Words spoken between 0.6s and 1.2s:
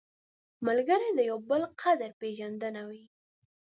ملګری د